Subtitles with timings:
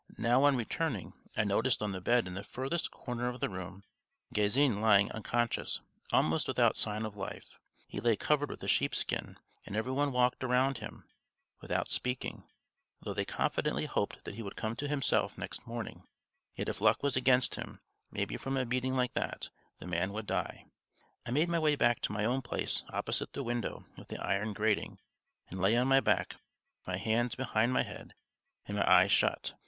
[0.17, 3.83] Now on returning I noticed on the bed in the furthest corner of the room
[4.33, 5.79] Gazin lying unconscious,
[6.11, 7.59] almost without sign of life.
[7.87, 11.03] He lay covered with a sheepskin, and every one walked round him,
[11.61, 12.45] without speaking;
[13.03, 16.01] though they confidently hoped that he would come to himself next morning,
[16.55, 17.79] yet if luck was against him,
[18.09, 20.65] maybe from a beating like that, the man would die.
[21.27, 24.97] I made my way to my own place opposite the window with the iron grating,
[25.51, 26.37] and lay on my back
[26.77, 28.15] with my hands behind my head
[28.65, 29.53] and my eyes shut.